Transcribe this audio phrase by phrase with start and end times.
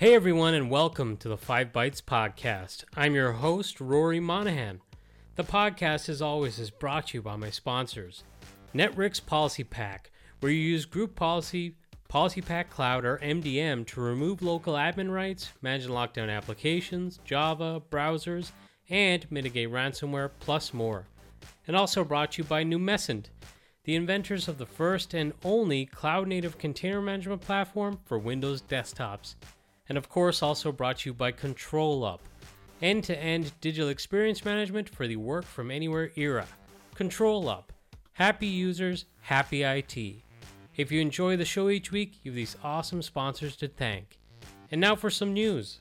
[0.00, 2.84] Hey everyone, and welcome to the Five Bytes Podcast.
[2.96, 4.80] I'm your host, Rory Monaghan.
[5.36, 8.24] The podcast, as always, is brought to you by my sponsors
[8.74, 10.10] Netwrix Policy Pack,
[10.40, 11.74] where you use Group Policy,
[12.10, 18.52] PolicyPak Cloud, or MDM to remove local admin rights, manage and lock applications, Java, browsers,
[18.90, 21.06] and mitigate ransomware, plus more.
[21.66, 23.26] And also brought to you by Numecent,
[23.84, 29.36] the inventors of the first and only cloud native container management platform for Windows desktops
[29.90, 32.20] and of course also brought to you by ControlUp,
[32.80, 36.46] end-to-end digital experience management for the work from anywhere era.
[36.94, 37.64] ControlUp,
[38.12, 40.22] happy users, happy IT.
[40.76, 44.20] If you enjoy the show each week, you have these awesome sponsors to thank.
[44.70, 45.80] And now for some news.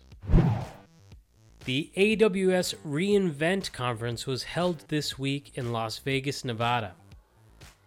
[1.70, 6.96] The AWS reInvent conference was held this week in Las Vegas, Nevada.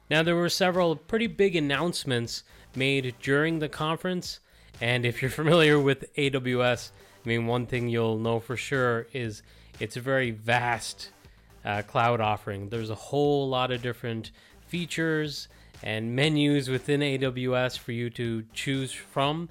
[0.08, 2.44] Now, there were several pretty big announcements
[2.77, 4.39] made during the conference,
[4.80, 6.92] and if you're familiar with AWS,
[7.24, 9.42] I mean, one thing you'll know for sure is
[9.80, 11.11] it's a very vast
[11.64, 12.69] uh, cloud offering.
[12.69, 14.30] There's a whole lot of different
[14.69, 15.48] features
[15.83, 19.48] and menus within AWS for you to choose from.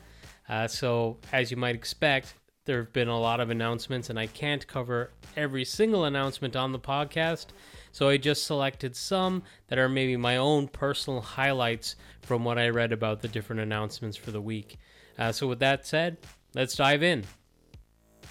[0.48, 4.28] Uh, so, as you might expect, there have been a lot of announcements, and I
[4.28, 7.48] can't cover every single announcement on the podcast.
[7.92, 12.70] So, I just selected some that are maybe my own personal highlights from what I
[12.70, 14.78] read about the different announcements for the week.
[15.18, 16.18] Uh, so, with that said,
[16.54, 17.26] let's dive in.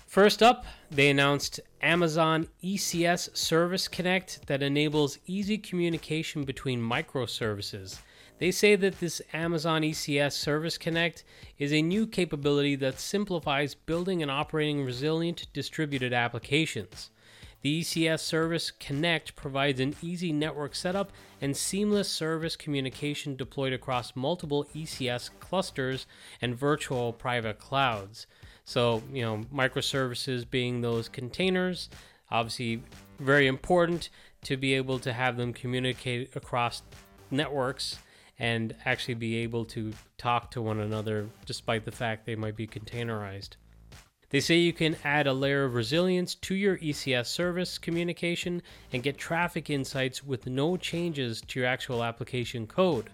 [0.06, 7.98] First up, they announced Amazon ECS Service Connect that enables easy communication between microservices.
[8.41, 11.24] They say that this Amazon ECS Service Connect
[11.58, 17.10] is a new capability that simplifies building and operating resilient distributed applications.
[17.60, 24.16] The ECS Service Connect provides an easy network setup and seamless service communication deployed across
[24.16, 26.06] multiple ECS clusters
[26.41, 28.26] and virtual private clouds.
[28.64, 31.91] So, you know, microservices being those containers,
[32.31, 32.82] obviously
[33.19, 34.09] very important
[34.44, 36.81] to be able to have them communicate across
[37.31, 37.98] networks
[38.40, 42.66] and actually be able to talk to one another despite the fact they might be
[42.66, 43.50] containerized.
[44.30, 48.62] They say you can add a layer of resilience to your ECS service communication
[48.92, 53.10] and get traffic insights with no changes to your actual application code.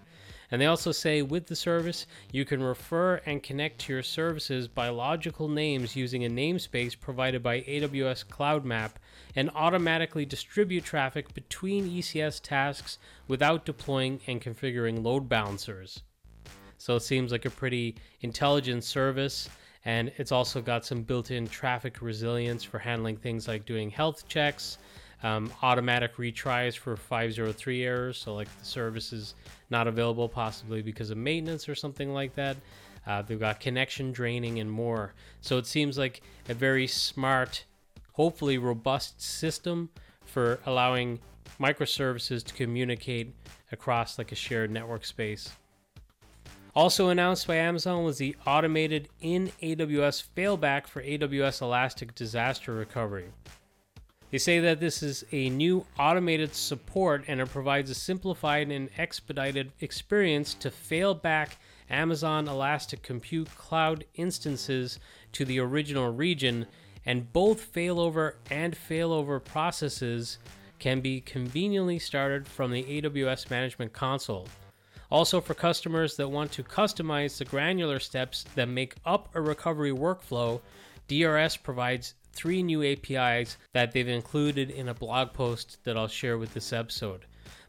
[0.49, 4.67] And they also say with the service, you can refer and connect to your services
[4.67, 8.97] by logical names using a namespace provided by AWS Cloud Map
[9.35, 12.97] and automatically distribute traffic between ECS tasks
[13.27, 16.01] without deploying and configuring load balancers.
[16.77, 19.49] So it seems like a pretty intelligent service
[19.85, 24.77] and it's also got some built-in traffic resilience for handling things like doing health checks
[25.23, 29.33] um, automatic retries for 503 errors so like the service is
[29.69, 32.57] not available possibly because of maintenance or something like that.
[33.05, 35.13] Uh, they've got connection draining and more.
[35.41, 37.65] So it seems like a very smart
[38.13, 39.89] hopefully robust system
[40.25, 41.19] for allowing
[41.59, 43.33] microservices to communicate
[43.71, 45.51] across like a shared network space.
[46.75, 53.29] Also announced by Amazon was the automated in AWS failback for AWS Elastic Disaster Recovery.
[54.29, 58.89] They say that this is a new automated support and it provides a simplified and
[58.97, 61.57] expedited experience to fail back
[61.89, 64.99] Amazon Elastic Compute Cloud instances
[65.31, 66.67] to the original region,
[67.05, 70.37] and both failover and failover processes
[70.79, 74.47] can be conveniently started from the AWS Management Console.
[75.09, 79.91] Also, for customers that want to customize the granular steps that make up a recovery
[79.91, 80.59] workflow,
[81.07, 86.37] DRS provides three new APIs that they've included in a blog post that I'll share
[86.37, 87.25] with this episode.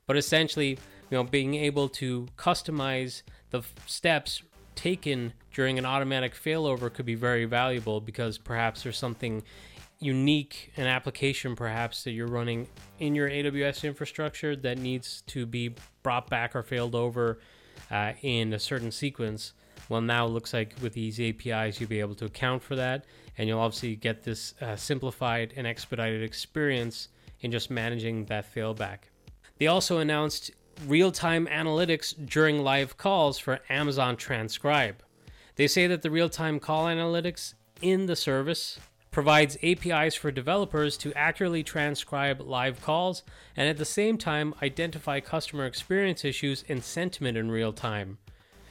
[0.06, 0.78] But essentially,
[1.10, 4.42] you know, being able to customize the steps
[4.74, 9.42] taken during an automatic failover could be very valuable because perhaps there's something
[10.00, 12.68] unique an application perhaps that you're running
[13.00, 15.74] in your AWS infrastructure that needs to be
[16.04, 17.40] brought back or failed over
[17.90, 19.54] uh, in a certain sequence.
[19.88, 23.06] Well, now it looks like with these APIs, you'll be able to account for that,
[23.38, 27.08] and you'll obviously get this uh, simplified and expedited experience
[27.40, 28.98] in just managing that failback.
[29.58, 30.50] They also announced
[30.86, 35.02] real time analytics during live calls for Amazon Transcribe.
[35.56, 38.78] They say that the real time call analytics in the service
[39.10, 43.22] provides APIs for developers to accurately transcribe live calls
[43.56, 48.18] and at the same time identify customer experience issues and sentiment in real time.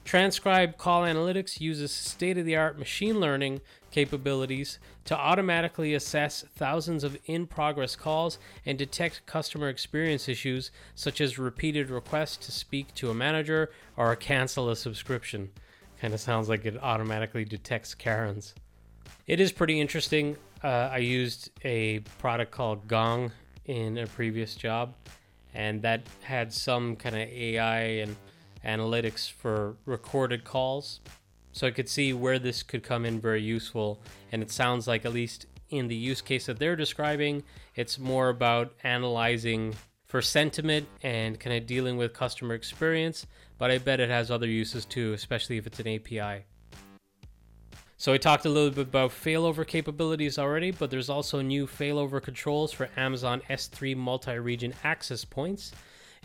[0.08, 3.60] Transcribe Call Analytics uses state of the art machine learning
[3.92, 11.20] capabilities to automatically assess thousands of in progress calls and detect customer experience issues such
[11.20, 15.50] as repeated requests to speak to a manager or cancel a subscription.
[16.00, 18.56] Kind of sounds like it automatically detects Karens.
[19.28, 20.38] It is pretty interesting.
[20.64, 23.30] Uh, I used a product called Gong
[23.66, 24.96] in a previous job,
[25.54, 28.16] and that had some kind of AI and
[28.66, 31.00] analytics for recorded calls.
[31.52, 34.02] So I could see where this could come in very useful.
[34.32, 37.44] And it sounds like, at least in the use case that they're describing,
[37.76, 39.74] it's more about analyzing
[40.06, 43.26] for sentiment and kind of dealing with customer experience.
[43.58, 46.46] But I bet it has other uses too, especially if it's an API.
[48.00, 52.22] So I talked a little bit about failover capabilities already, but there's also new failover
[52.22, 55.72] controls for Amazon S3 multi-region access points.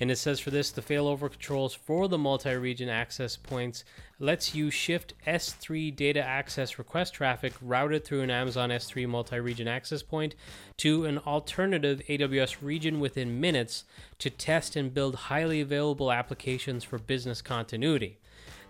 [0.03, 3.85] And it says for this, the failover controls for the multi-region access points
[4.19, 10.03] lets you shift S3 data access request traffic routed through an Amazon S3 multi-region access
[10.03, 10.35] point
[10.79, 13.85] to an alternative AWS region within minutes
[14.19, 18.19] to test and build highly available applications for business continuity.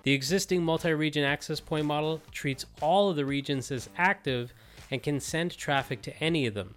[0.03, 4.53] The existing multi-region access point model treats all of the regions as active
[4.91, 6.75] and can send traffic to any of them.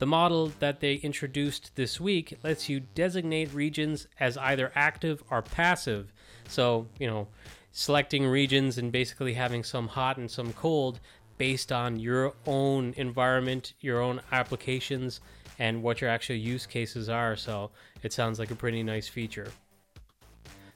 [0.00, 5.42] The model that they introduced this week lets you designate regions as either active or
[5.42, 6.10] passive.
[6.48, 7.28] So, you know,
[7.70, 11.00] selecting regions and basically having some hot and some cold
[11.36, 15.20] based on your own environment, your own applications,
[15.58, 17.36] and what your actual use cases are.
[17.36, 17.70] So,
[18.02, 19.52] it sounds like a pretty nice feature.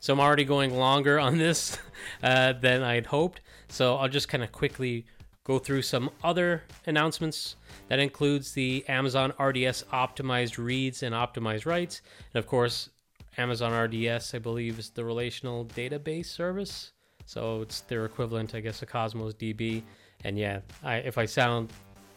[0.00, 1.79] So, I'm already going longer on this
[2.23, 3.41] uh, than I'd hoped.
[3.69, 5.06] So, I'll just kind of quickly
[5.44, 7.56] go through some other announcements
[7.88, 12.00] that includes the Amazon RDS optimized reads and optimized writes.
[12.32, 12.91] And of course,
[13.37, 16.93] Amazon RDS, I believe, is the relational database service.
[17.26, 19.82] So it's their equivalent, I guess, to Cosmos DB.
[20.25, 21.73] And yeah, I, if I sound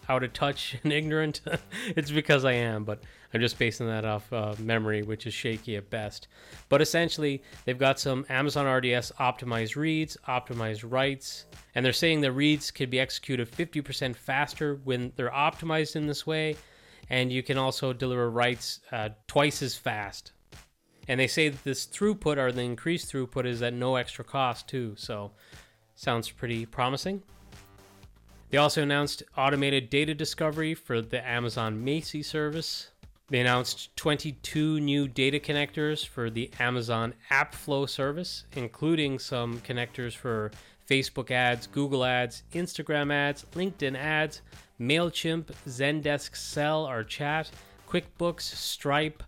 [0.10, 1.42] out of touch and ignorant,
[1.96, 2.84] it's because I am.
[2.84, 3.02] But
[3.34, 6.28] I'm just basing that off uh, memory, which is shaky at best.
[6.70, 11.46] But essentially, they've got some Amazon RDS optimized reads, optimized writes,
[11.76, 16.26] and they're saying the reads could be executed 50% faster when they're optimized in this
[16.26, 16.56] way,
[17.10, 20.32] and you can also deliver writes uh, twice as fast.
[21.08, 24.68] And they say that this throughput or the increased throughput is at no extra cost
[24.68, 24.94] too.
[24.98, 25.32] So,
[25.96, 27.24] sounds pretty promising.
[28.50, 32.92] They also announced automated data discovery for the Amazon Macie service.
[33.30, 40.52] They announced 22 new data connectors for the Amazon AppFlow service, including some connectors for
[40.90, 44.42] Facebook ads, Google ads, Instagram ads, LinkedIn ads,
[44.80, 47.52] MailChimp, Zendesk Sell or Chat,
[47.90, 49.24] QuickBooks, Stripe,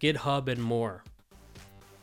[0.00, 1.04] GitHub, and more.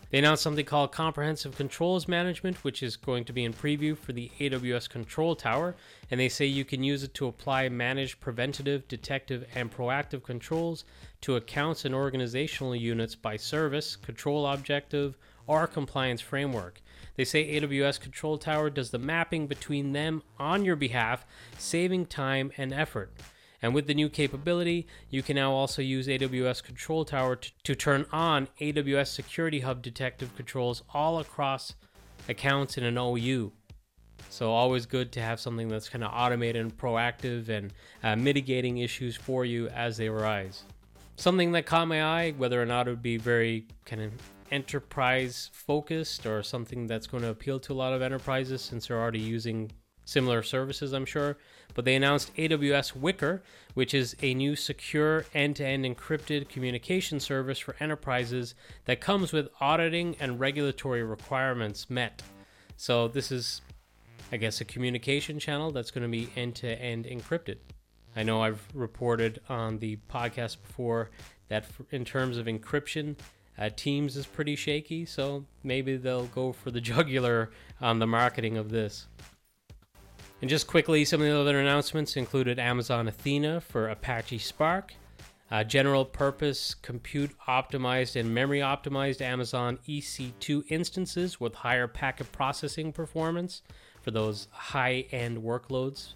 [0.10, 4.14] They announced something called Comprehensive Controls Management, which is going to be in preview for
[4.14, 5.76] the AWS Control Tower.
[6.10, 10.86] And they say you can use it to apply managed preventative, detective, and proactive controls
[11.22, 16.82] to accounts and organizational units by service, control objective, or compliance framework.
[17.18, 21.26] They say AWS Control Tower does the mapping between them on your behalf,
[21.58, 23.12] saving time and effort.
[23.62, 27.76] And with the new capability, you can now also use AWS Control Tower to, to
[27.76, 31.74] turn on AWS Security Hub detective controls all across
[32.30, 33.52] accounts in an OU.
[34.30, 37.74] So, always good to have something that's kind of automated and proactive and
[38.04, 40.64] uh, mitigating issues for you as they arise.
[41.16, 44.12] Something that caught my eye, whether or not it would be very kind of
[44.52, 49.00] enterprise focused or something that's going to appeal to a lot of enterprises since they're
[49.00, 49.72] already using
[50.08, 51.38] similar services, I'm sure.
[51.74, 53.42] But they announced AWS Wickr,
[53.74, 59.34] which is a new secure end to end encrypted communication service for enterprises that comes
[59.34, 62.24] with auditing and regulatory requirements met.
[62.78, 63.62] So, this is,
[64.32, 67.58] I guess, a communication channel that's going to be end to end encrypted.
[68.16, 71.12] I know I've reported on the podcast before
[71.50, 73.18] that in terms of encryption,
[73.60, 78.58] uh, Teams is pretty shaky, so maybe they'll go for the jugular on the marketing
[78.58, 79.08] of this.
[80.42, 84.94] And just quickly, some of the other announcements included Amazon Athena for Apache Spark,
[85.50, 92.92] uh, general purpose compute optimized and memory optimized Amazon EC2 instances with higher packet processing
[92.92, 93.64] performance
[94.02, 96.14] for those high end workloads.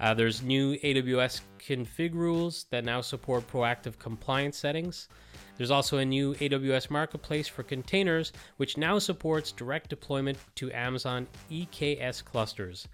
[0.00, 5.08] Uh, there's new AWS config rules that now support proactive compliance settings.
[5.56, 11.26] There's also a new AWS Marketplace for containers, which now supports direct deployment to Amazon
[11.50, 12.88] EKS clusters.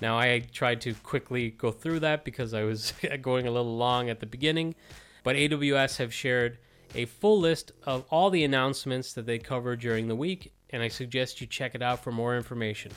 [0.00, 4.10] Now, I tried to quickly go through that because I was going a little long
[4.10, 4.74] at the beginning,
[5.24, 6.58] but AWS have shared
[6.94, 10.88] a full list of all the announcements that they covered during the week and I
[10.88, 12.92] suggest you check it out for more information.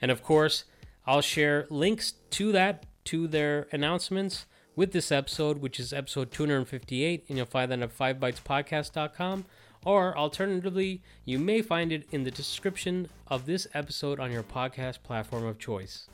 [0.00, 0.64] And of course,
[1.06, 7.24] I'll share links to that, to their announcements with this episode, which is episode 258,
[7.28, 9.44] and you'll find that at 5bytespodcast.com.
[9.84, 15.02] Or alternatively, you may find it in the description of this episode on your podcast
[15.02, 16.06] platform of choice.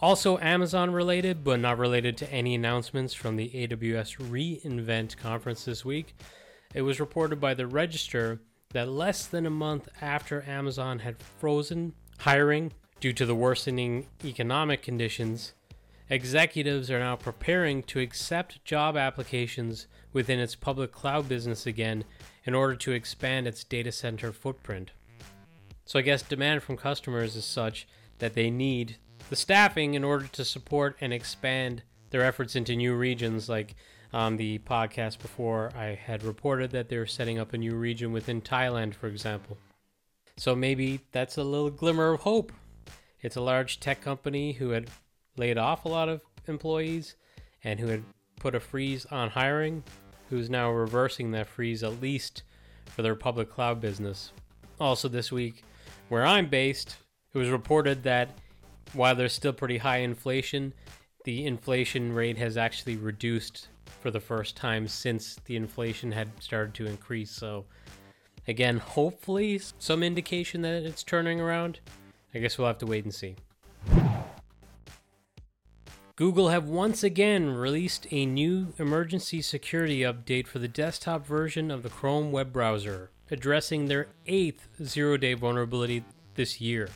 [0.00, 5.84] Also, Amazon related, but not related to any announcements from the AWS reInvent conference this
[5.84, 6.14] week.
[6.72, 8.40] It was reported by the Register
[8.72, 14.82] that less than a month after Amazon had frozen hiring due to the worsening economic
[14.82, 15.54] conditions,
[16.10, 22.04] executives are now preparing to accept job applications within its public cloud business again
[22.44, 24.90] in order to expand its data center footprint.
[25.88, 28.98] So, I guess demand from customers is such that they need
[29.30, 33.48] the staffing in order to support and expand their efforts into new regions.
[33.48, 33.74] Like
[34.12, 38.42] on the podcast before, I had reported that they're setting up a new region within
[38.42, 39.56] Thailand, for example.
[40.36, 42.52] So maybe that's a little glimmer of hope.
[43.22, 44.90] It's a large tech company who had
[45.38, 47.14] laid off a lot of employees
[47.64, 48.04] and who had
[48.38, 49.82] put a freeze on hiring,
[50.28, 52.42] who's now reversing that freeze at least
[52.84, 54.32] for their public cloud business.
[54.78, 55.64] Also, this week,
[56.08, 56.96] where I'm based,
[57.32, 58.30] it was reported that
[58.92, 60.72] while there's still pretty high inflation,
[61.24, 63.68] the inflation rate has actually reduced
[64.00, 67.30] for the first time since the inflation had started to increase.
[67.30, 67.66] So,
[68.46, 71.80] again, hopefully, some indication that it's turning around.
[72.34, 73.36] I guess we'll have to wait and see.
[76.18, 81.84] Google have once again released a new emergency security update for the desktop version of
[81.84, 86.02] the Chrome web browser, addressing their eighth zero day vulnerability
[86.34, 86.88] this year.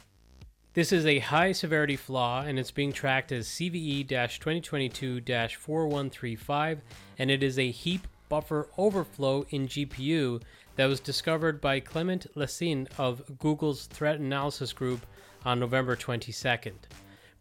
[0.74, 6.80] This is a high severity flaw and it's being tracked as CVE 2022 4135,
[7.16, 10.42] and it is a heap buffer overflow in GPU
[10.74, 15.06] that was discovered by Clement Lecigne of Google's Threat Analysis Group
[15.44, 16.74] on November 22nd.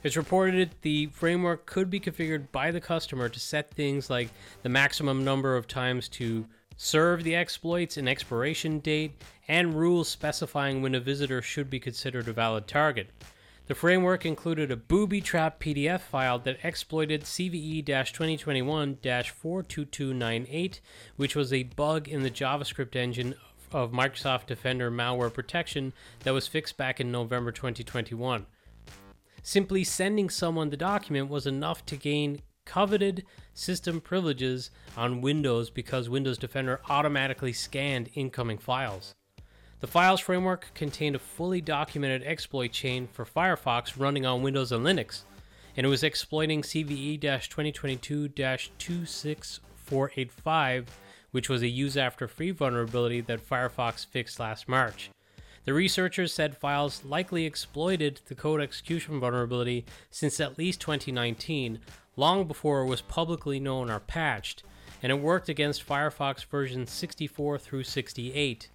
[0.02, 4.30] It's reported the framework could be configured by the customer to set things like
[4.62, 10.82] the maximum number of times to serve the exploits, an expiration date, and rules specifying
[10.82, 13.10] when a visitor should be considered a valid target.
[13.66, 20.80] The framework included a booby trap PDF file that exploited CVE 2021 42298,
[21.16, 23.34] which was a bug in the JavaScript engine
[23.70, 28.46] of Microsoft Defender malware protection that was fixed back in November 2021.
[29.42, 36.08] Simply sending someone the document was enough to gain coveted system privileges on Windows because
[36.08, 39.16] Windows Defender automatically scanned incoming files.
[39.80, 44.86] The files framework contained a fully documented exploit chain for Firefox running on Windows and
[44.86, 45.22] Linux,
[45.76, 50.86] and it was exploiting CVE 2022 26485,
[51.32, 55.10] which was a use after free vulnerability that Firefox fixed last March.
[55.64, 61.78] The researchers said files likely exploited the code execution vulnerability since at least 2019,
[62.16, 64.62] long before it was publicly known or patched,
[65.02, 68.68] and it worked against Firefox versions 64 through 68.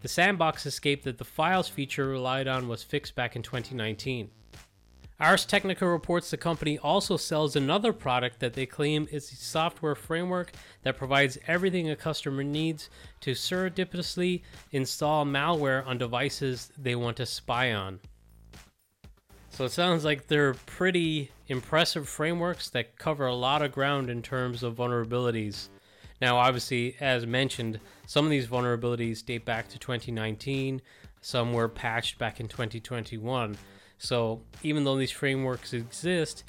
[0.00, 4.30] The sandbox escape that the files feature relied on was fixed back in 2019.
[5.20, 9.96] Ars Technica reports the company also sells another product that they claim is a software
[9.96, 10.52] framework
[10.84, 12.88] that provides everything a customer needs
[13.20, 17.98] to surreptitiously install malware on devices they want to spy on.
[19.50, 24.22] So it sounds like they're pretty impressive frameworks that cover a lot of ground in
[24.22, 25.68] terms of vulnerabilities.
[26.20, 30.80] Now, obviously, as mentioned, some of these vulnerabilities date back to 2019,
[31.20, 33.56] some were patched back in 2021.
[33.98, 36.44] So even though these frameworks exist,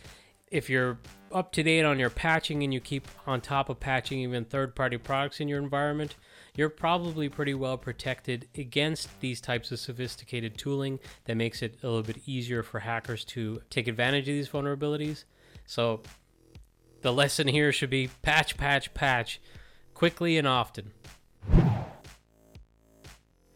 [0.52, 1.00] if you're
[1.32, 4.76] up to date on your patching and you keep on top of patching even third
[4.76, 6.16] party products in your environment,
[6.56, 11.88] you're probably pretty well protected against these types of sophisticated tooling that makes it a
[11.88, 15.24] little bit easier for hackers to take advantage of these vulnerabilities.
[15.66, 16.02] So
[17.02, 19.40] the lesson here should be patch, patch, patch
[19.94, 20.92] quickly and often.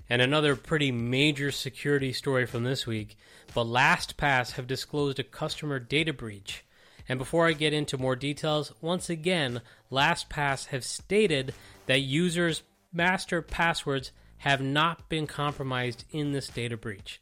[0.10, 3.18] And another pretty major security story from this week,
[3.54, 6.64] but LastPass have disclosed a customer data breach.
[7.10, 11.54] And before I get into more details, once again, LastPass have stated
[11.88, 17.20] that users' master passwords have not been compromised in this data breach.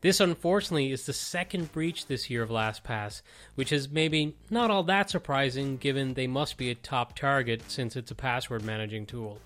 [0.00, 3.22] This, unfortunately, is the second breach this year of LastPass,
[3.54, 7.96] which is maybe not all that surprising given they must be a top target since
[7.96, 9.40] it's a password managing tool.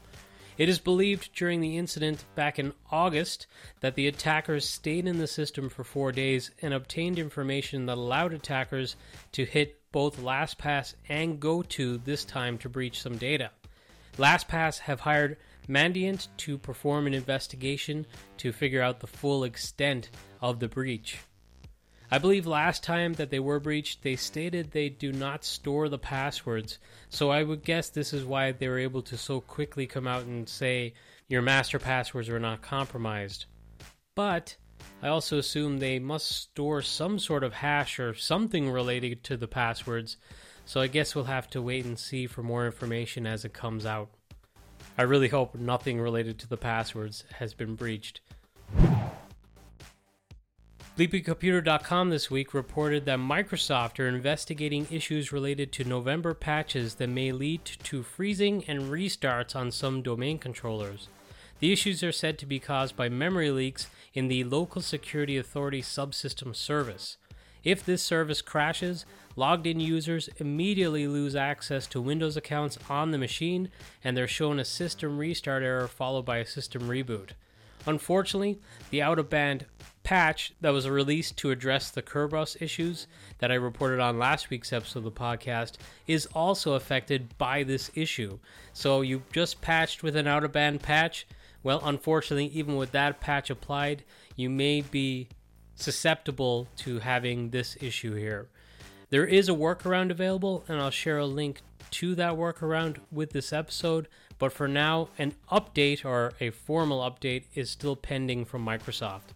[0.57, 3.47] It is believed during the incident back in August
[3.79, 8.33] that the attackers stayed in the system for four days and obtained information that allowed
[8.33, 8.97] attackers
[9.33, 13.53] to hit both LastPass and GoTo this time to breach some data.
[14.17, 15.37] LastPass have hired
[15.69, 18.07] Mandiant to perform an investigation
[18.39, 20.11] to figure out the full extent
[20.41, 21.19] of the breach.
[22.11, 25.99] I believe last time that they were breached, they stated they do not store the
[25.99, 26.79] passwords.
[27.11, 30.25] So I would guess this is why they were able to so quickly come out
[30.25, 30.95] and say
[31.29, 33.45] your master passwords were not compromised.
[34.15, 34.57] But
[35.03, 39.49] I also assume they must store some sort of hash or something related to the
[39.49, 40.17] passwords.
[40.65, 43.85] So I guess we'll have to wait and see for more information as it comes
[43.85, 44.09] out.
[44.99, 48.21] I really hope nothing related to the passwords has been breached.
[50.99, 57.31] BleepingComputer.com this week reported that Microsoft are investigating issues related to November patches that may
[57.31, 61.07] lead to freezing and restarts on some domain controllers.
[61.61, 65.81] The issues are said to be caused by memory leaks in the Local Security Authority
[65.81, 67.19] subsystem service.
[67.65, 69.05] If this service crashes,
[69.37, 73.71] logged in users immediately lose access to Windows accounts on the machine
[74.03, 77.31] and they're shown a system restart error followed by a system reboot.
[77.87, 78.59] Unfortunately,
[78.91, 79.67] the out of band
[80.03, 83.07] patch that was released to address the Kerberos issues
[83.39, 85.75] that I reported on last week's episode of the podcast
[86.07, 88.39] is also affected by this issue.
[88.73, 91.27] So you just patched with an out of band patch.
[91.63, 95.29] Well, unfortunately, even with that patch applied, you may be
[95.79, 98.49] susceptible to having this issue here.
[99.11, 101.63] There is a workaround available, and I'll share a link
[101.93, 104.09] to that workaround with this episode.
[104.39, 109.35] But for now, an update or a formal update is still pending from Microsoft.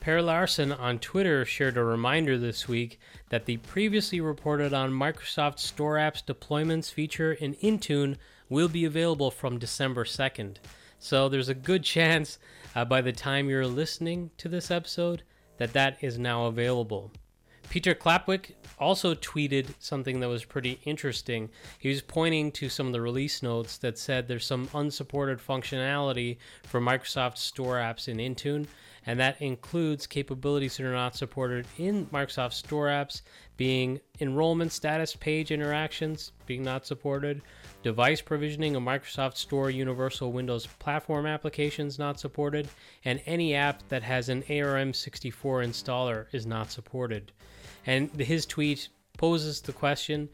[0.00, 2.98] Per Larsen on Twitter shared a reminder this week
[3.28, 8.16] that the previously reported on Microsoft Store Apps deployments feature in Intune
[8.48, 10.56] will be available from December 2nd.
[11.02, 12.38] So there's a good chance
[12.76, 15.24] uh, by the time you're listening to this episode
[15.58, 17.10] that that is now available.
[17.70, 21.50] Peter Klapwijk also tweeted something that was pretty interesting.
[21.80, 26.36] He was pointing to some of the release notes that said there's some unsupported functionality
[26.62, 28.68] for Microsoft Store apps in Intune
[29.06, 33.22] and that includes capabilities that are not supported in Microsoft Store apps,
[33.56, 37.42] being enrollment status page interactions being not supported,
[37.82, 42.68] device provisioning of Microsoft Store Universal Windows Platform applications not supported,
[43.04, 47.32] and any app that has an ARM64 installer is not supported.
[47.86, 50.28] And his tweet poses the question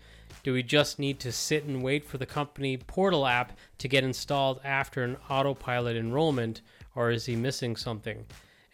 [0.44, 4.04] do we just need to sit and wait for the company portal app to get
[4.04, 6.62] installed after an autopilot enrollment,
[6.94, 8.24] or is he missing something?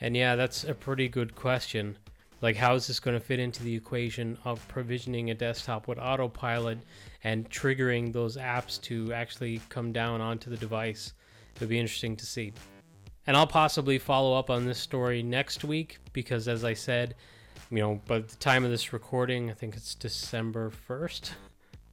[0.01, 1.97] And yeah, that's a pretty good question.
[2.41, 5.99] Like, how is this going to fit into the equation of provisioning a desktop with
[5.99, 6.79] autopilot
[7.23, 11.15] and triggering those apps to actually come down onto the device?
[11.55, 12.53] It would be interesting to see.
[13.27, 17.15] And I'll possibly follow up on this story next week because, as I said,
[17.71, 21.31] you know, by the time of this recording, I think it's December 1st,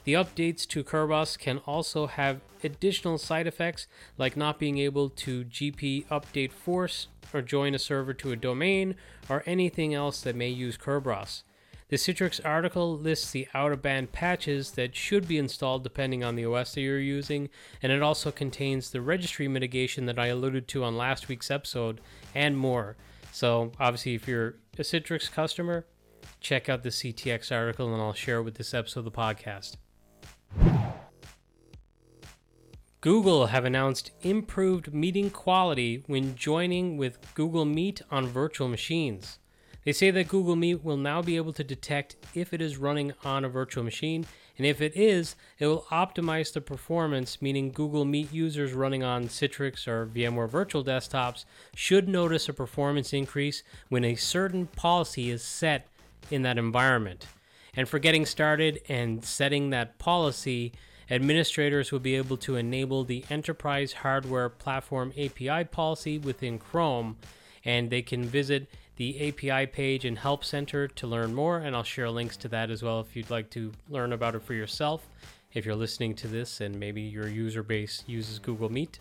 [0.05, 3.87] The updates to Kerberos can also have additional side effects
[4.19, 8.97] like not being able to GP update force or join a server to a domain
[9.31, 11.43] or anything else that may use Kerberos.
[11.88, 16.35] The Citrix article lists the out of band patches that should be installed depending on
[16.35, 17.49] the OS that you're using,
[17.83, 22.01] and it also contains the registry mitigation that I alluded to on last week's episode
[22.35, 22.97] and more.
[23.33, 25.87] So, obviously, if you're a Citrix customer,
[26.40, 29.77] check out the CTX article and I'll share it with this episode of the podcast.
[33.01, 39.38] Google have announced improved meeting quality when joining with Google Meet on virtual machines.
[39.85, 43.12] They say that Google Meet will now be able to detect if it is running
[43.23, 44.25] on a virtual machine,
[44.57, 49.29] and if it is, it will optimize the performance, meaning Google Meet users running on
[49.29, 55.43] Citrix or VMware virtual desktops should notice a performance increase when a certain policy is
[55.43, 55.88] set
[56.31, 57.27] in that environment.
[57.77, 60.73] And for getting started and setting that policy,
[61.11, 67.17] administrators will be able to enable the Enterprise Hardware Platform API policy within Chrome,
[67.65, 71.83] and they can visit the API page in Help Center to learn more, and I'll
[71.83, 75.09] share links to that as well if you'd like to learn about it for yourself.
[75.53, 78.99] If you're listening to this and maybe your user base uses Google Meet.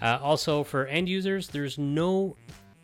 [0.00, 2.36] Uh, also, for end users, there's no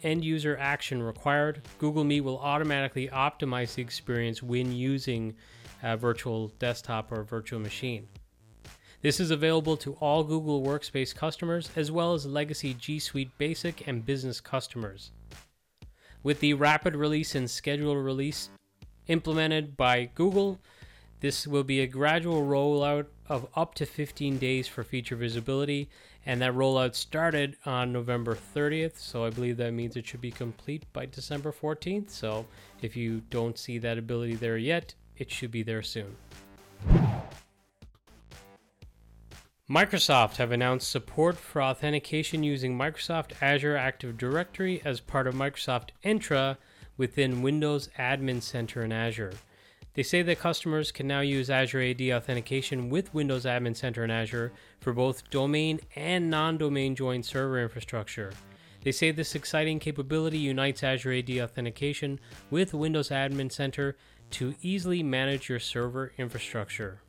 [0.03, 1.63] end user action required.
[1.79, 5.35] Google Meet will automatically optimize the experience when using
[5.83, 8.09] a virtual desktop or virtual machine.
[9.03, 13.87] This is available to all Google Workspace customers as well as legacy G Suite Basic
[13.87, 15.13] and Business customers.
[16.23, 18.51] With the rapid release and scheduled release
[19.07, 20.59] implemented by Google,
[21.21, 25.89] this will be a gradual rollout of up to 15 days for feature visibility,
[26.27, 30.33] and that rollout started on November 30th, so I believe that means it should be
[30.33, 32.11] complete by December 14th.
[32.11, 32.47] So
[32.83, 36.17] if you don't see that ability there yet, it should be there soon.
[39.71, 45.91] Microsoft have announced support for authentication using Microsoft Azure Active Directory as part of Microsoft
[46.05, 46.57] Entra
[46.97, 49.33] within Windows Admin Center in Azure.
[49.97, 54.11] They say that customers can now use Azure AD authentication with Windows Admin Center in
[54.11, 58.31] Azure for both domain and non domain joined server infrastructure.
[58.85, 63.97] They say this exciting capability unites Azure AD authentication with Windows Admin Center
[64.33, 67.01] to easily manage your server infrastructure.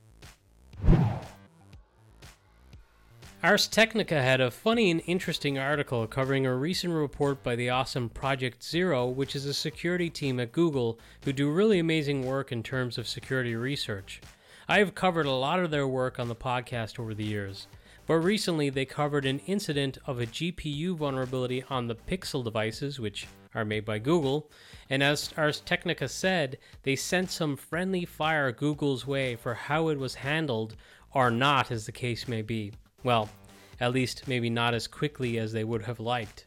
[3.44, 8.10] Ars Technica had a funny and interesting article covering a recent report by the awesome
[8.10, 12.64] Project Zero, which is a security team at Google who do really amazing work in
[12.64, 14.22] terms of security research.
[14.68, 17.68] I have covered a lot of their work on the podcast over the years,
[18.08, 23.28] but recently they covered an incident of a GPU vulnerability on the Pixel devices, which
[23.54, 24.50] are made by Google,
[24.90, 30.00] and as Ars Technica said, they sent some friendly fire Google's way for how it
[30.00, 30.76] was handled,
[31.14, 32.72] or not, as the case may be.
[33.04, 33.30] Well,
[33.80, 36.46] at least maybe not as quickly as they would have liked.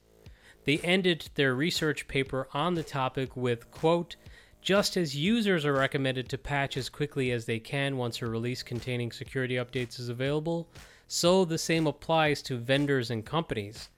[0.64, 4.16] They ended their research paper on the topic with, quote,
[4.60, 8.62] just as users are recommended to patch as quickly as they can once a release
[8.62, 10.68] containing security updates is available,
[11.08, 13.88] so the same applies to vendors and companies.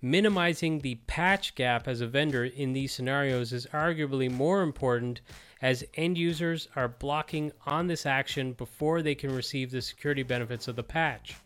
[0.00, 5.20] Minimizing the patch gap as a vendor in these scenarios is arguably more important
[5.62, 10.68] as end users are blocking on this action before they can receive the security benefits
[10.68, 11.36] of the patch.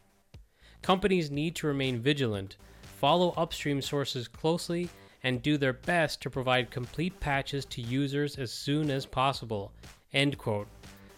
[0.83, 4.89] Companies need to remain vigilant, follow upstream sources closely,
[5.23, 9.73] and do their best to provide complete patches to users as soon as possible.
[10.13, 10.69] End quote.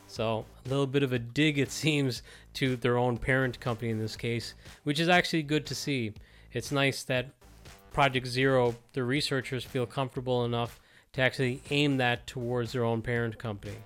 [0.06, 2.22] So, a little bit of a dig, it seems,
[2.54, 6.12] to their own parent company in this case, which is actually good to see.
[6.52, 7.26] It's nice that
[7.92, 10.80] Project Zero, the researchers, feel comfortable enough
[11.12, 13.76] to actually aim that towards their own parent company.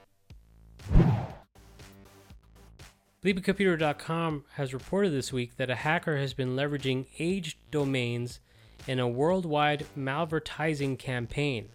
[3.25, 8.41] BleepingComputer.com has reported this week that a hacker has been leveraging aged domains
[8.87, 11.71] in a worldwide malvertising campaign.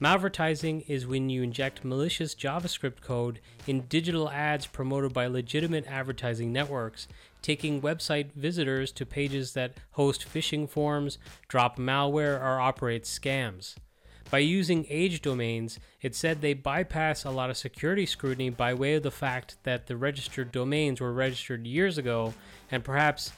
[0.00, 6.50] Malvertising is when you inject malicious JavaScript code in digital ads promoted by legitimate advertising
[6.54, 7.06] networks,
[7.42, 13.74] taking website visitors to pages that host phishing forms, drop malware, or operate scams.
[14.30, 18.94] By using age domains, it said they bypass a lot of security scrutiny by way
[18.94, 22.34] of the fact that the registered domains were registered years ago
[22.70, 23.32] and perhaps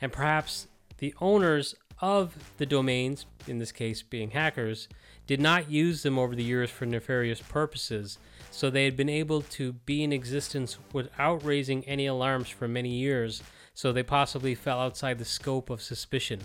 [0.00, 4.88] and perhaps the owners of the domains, in this case being hackers,
[5.26, 8.18] did not use them over the years for nefarious purposes,
[8.50, 12.90] so they had been able to be in existence without raising any alarms for many
[12.90, 13.42] years,
[13.74, 16.40] so they possibly fell outside the scope of suspicion.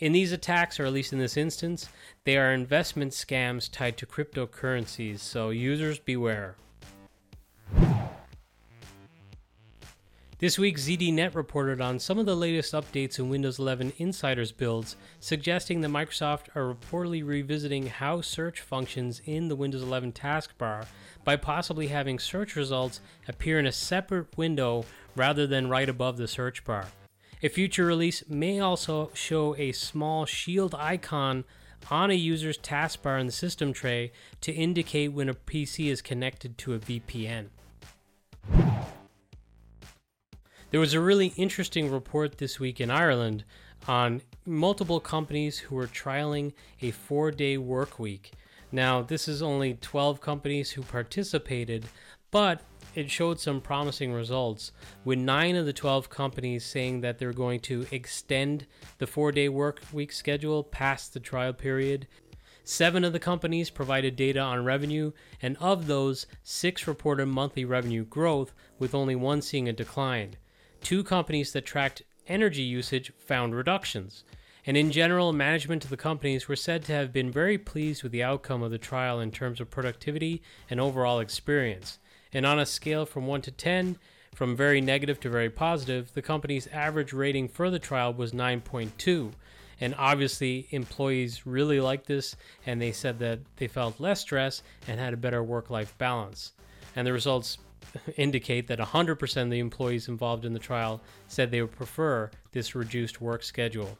[0.00, 1.90] In these attacks, or at least in this instance,
[2.24, 6.56] they are investment scams tied to cryptocurrencies, so users beware.
[10.38, 14.96] This week, ZDNet reported on some of the latest updates in Windows 11 Insiders builds,
[15.20, 20.86] suggesting that Microsoft are reportedly revisiting how search functions in the Windows 11 taskbar
[21.24, 26.26] by possibly having search results appear in a separate window rather than right above the
[26.26, 26.86] search bar.
[27.42, 31.44] A future release may also show a small shield icon
[31.90, 36.58] on a user's taskbar in the system tray to indicate when a PC is connected
[36.58, 37.46] to a VPN.
[40.70, 43.44] There was a really interesting report this week in Ireland
[43.88, 48.32] on multiple companies who were trialing a four day work week.
[48.70, 51.86] Now, this is only 12 companies who participated,
[52.30, 52.60] but
[52.94, 54.72] it showed some promising results,
[55.04, 58.66] with nine of the 12 companies saying that they're going to extend
[58.98, 62.06] the four day work week schedule past the trial period.
[62.64, 68.04] Seven of the companies provided data on revenue, and of those, six reported monthly revenue
[68.04, 70.36] growth, with only one seeing a decline.
[70.82, 74.24] Two companies that tracked energy usage found reductions.
[74.66, 78.12] And in general, management of the companies were said to have been very pleased with
[78.12, 81.98] the outcome of the trial in terms of productivity and overall experience.
[82.32, 83.96] And on a scale from 1 to 10,
[84.34, 89.32] from very negative to very positive, the company's average rating for the trial was 9.2.
[89.80, 95.00] And obviously, employees really liked this, and they said that they felt less stress and
[95.00, 96.52] had a better work life balance.
[96.94, 97.58] And the results
[98.16, 102.74] indicate that 100% of the employees involved in the trial said they would prefer this
[102.74, 103.98] reduced work schedule.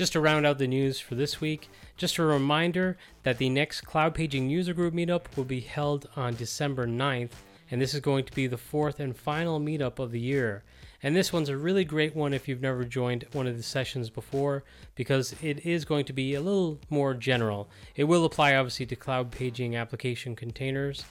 [0.00, 3.82] Just to round out the news for this week, just a reminder that the next
[3.82, 7.32] Cloud Paging User Group meetup will be held on December 9th,
[7.70, 10.64] and this is going to be the fourth and final meetup of the year.
[11.02, 14.08] And this one's a really great one if you've never joined one of the sessions
[14.08, 17.68] before, because it is going to be a little more general.
[17.94, 21.04] It will apply obviously to cloud paging application containers,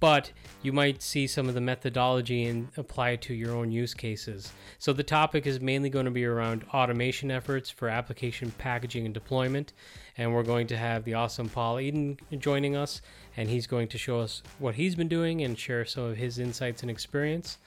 [0.00, 0.30] but
[0.62, 4.52] you might see some of the methodology and apply it to your own use cases.
[4.78, 9.14] So the topic is mainly going to be around automation efforts for application packaging and
[9.14, 9.72] deployment.
[10.18, 13.02] And we're going to have the awesome Paul Eden joining us,
[13.36, 16.38] and he's going to show us what he's been doing and share some of his
[16.38, 17.58] insights and experience.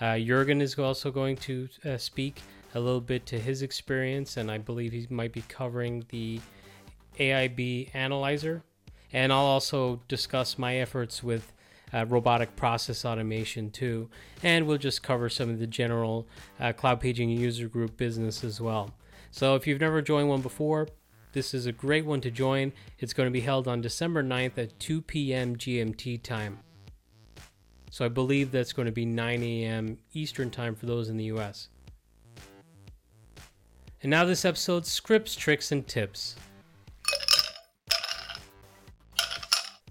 [0.00, 2.40] Uh, Jurgen is also going to uh, speak
[2.74, 6.40] a little bit to his experience, and I believe he might be covering the
[7.18, 8.62] AIB analyzer.
[9.12, 11.52] And I'll also discuss my efforts with
[11.92, 14.08] uh, robotic process automation too.
[14.42, 16.26] And we'll just cover some of the general
[16.60, 18.94] uh, cloud paging user group business as well.
[19.30, 20.88] So if you've never joined one before,
[21.32, 22.72] this is a great one to join.
[22.98, 25.56] It's going to be held on December 9th at 2 p.m.
[25.56, 26.60] GMT time.
[27.90, 29.98] So I believe that's going to be 9 a.m.
[30.12, 31.68] Eastern Time for those in the US.
[34.02, 36.36] And now this episode's scripts, tricks, and tips.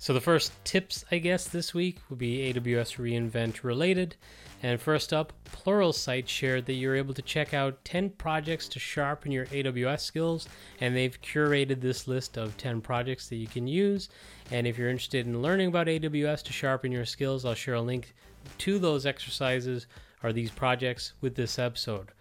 [0.08, 4.16] So the first tips, I guess, this week will be AWS reInvent related.
[4.64, 9.34] And first up, Pluralsight shared that you're able to check out 10 projects to sharpen
[9.34, 10.48] your AWS skills,
[10.80, 14.08] and they've curated this list of 10 projects that you can use.
[14.50, 17.82] And if you're interested in learning about AWS to sharpen your skills, I'll share a
[17.82, 18.16] link
[18.60, 19.88] to those exercises
[20.24, 22.14] or these projects with this episode.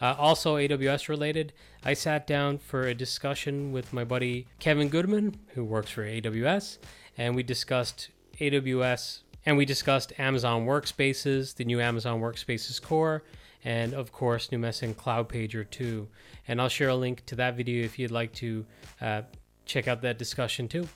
[0.00, 1.52] Uh, also, AWS related,
[1.84, 6.78] I sat down for a discussion with my buddy Kevin Goodman, who works for AWS,
[7.16, 13.22] and we discussed AWS and we discussed Amazon Workspaces, the new Amazon Workspaces core,
[13.64, 16.08] and of course, new Numecent Cloud Pager 2.
[16.48, 18.66] And I'll share a link to that video if you'd like to
[19.00, 19.22] uh,
[19.64, 20.88] check out that discussion too.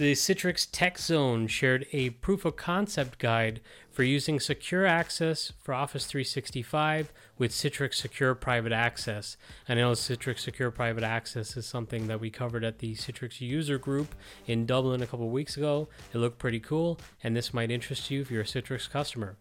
[0.00, 3.60] The Citrix Tech Zone shared a proof of concept guide
[3.90, 9.36] for using secure access for Office 365 with Citrix Secure Private Access.
[9.68, 13.76] I know Citrix Secure Private Access is something that we covered at the Citrix user
[13.76, 14.14] group
[14.46, 15.88] in Dublin a couple weeks ago.
[16.14, 19.36] It looked pretty cool, and this might interest you if you're a Citrix customer.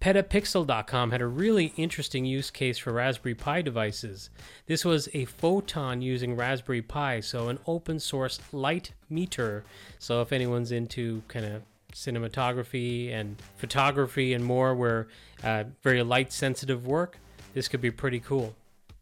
[0.00, 4.30] Petapixel.com had a really interesting use case for Raspberry Pi devices.
[4.66, 9.62] This was a photon using Raspberry Pi, so an open source light meter.
[9.98, 15.08] So if anyone's into kind of cinematography and photography and more, where
[15.44, 17.18] uh, very light sensitive work,
[17.52, 18.54] this could be pretty cool.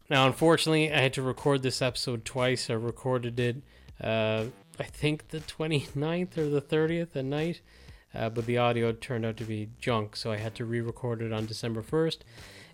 [0.09, 2.69] Now, unfortunately, I had to record this episode twice.
[2.69, 3.57] I recorded it,
[4.03, 4.45] uh,
[4.77, 7.61] I think, the 29th or the 30th at night
[8.13, 11.21] uh, but the audio turned out to be junk, so I had to re record
[11.21, 12.19] it on December 1st.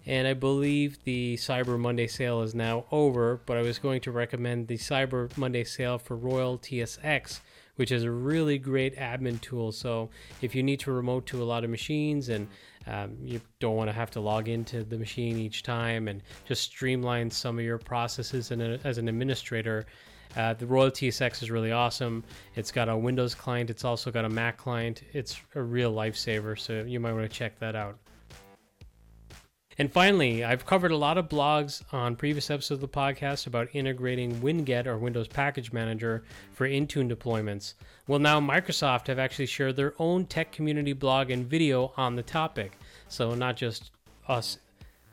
[0.07, 4.11] And I believe the Cyber Monday sale is now over, but I was going to
[4.11, 7.39] recommend the Cyber Monday sale for Royal TSX,
[7.75, 9.71] which is a really great admin tool.
[9.71, 10.09] So
[10.43, 12.47] if you need to remote to a lot of machines and
[12.85, 16.61] um, you don't want to have to log into the machine each time and just
[16.61, 19.87] streamline some of your processes as an administrator,
[20.35, 22.23] uh, the Royal TSX is really awesome.
[22.55, 23.69] It's got a Windows client.
[23.69, 25.03] It's also got a Mac client.
[25.13, 26.59] It's a real lifesaver.
[26.59, 27.97] So you might want to check that out.
[29.77, 33.67] And finally, I've covered a lot of blogs on previous episodes of the podcast about
[33.73, 37.73] integrating Winget or Windows Package Manager for Intune deployments.
[38.07, 42.23] Well, now Microsoft have actually shared their own tech community blog and video on the
[42.23, 42.77] topic.
[43.09, 43.91] So, not just
[44.29, 44.59] us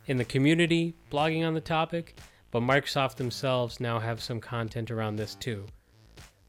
[0.07, 2.17] in the community blogging on the topic,
[2.53, 5.67] but Microsoft themselves now have some content around this too.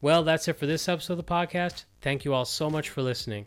[0.00, 1.84] Well, that's it for this episode of the podcast.
[2.02, 3.46] Thank you all so much for listening.